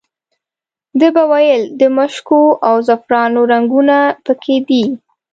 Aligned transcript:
ده 0.99 1.07
به 1.15 1.23
ویل 1.31 1.63
د 1.79 1.81
مشکو 1.97 2.41
او 2.67 2.75
زعفرانو 2.87 3.41
رنګونه 3.53 3.97
په 4.25 4.33
کې 4.43 4.57
دي. 4.67 4.85